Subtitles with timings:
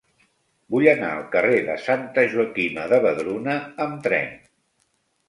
[0.75, 3.55] Vull anar al carrer de Santa Joaquima de Vedruna
[3.87, 4.33] amb tren.